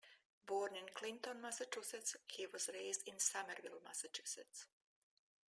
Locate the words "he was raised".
2.27-3.07